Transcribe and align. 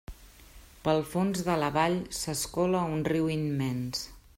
Pel 0.87 1.01
fons 1.11 1.45
de 1.49 1.59
la 1.65 1.69
vall 1.77 1.99
s'escola 2.23 2.83
un 2.97 3.05
riu 3.13 3.31
immens. 3.39 4.07